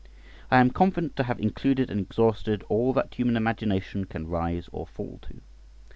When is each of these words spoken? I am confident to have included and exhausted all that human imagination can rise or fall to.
I 0.49 0.59
am 0.59 0.71
confident 0.71 1.15
to 1.17 1.25
have 1.25 1.39
included 1.39 1.91
and 1.91 1.99
exhausted 1.99 2.63
all 2.69 2.91
that 2.93 3.13
human 3.13 3.37
imagination 3.37 4.05
can 4.05 4.25
rise 4.25 4.67
or 4.71 4.87
fall 4.87 5.19
to. 5.29 5.41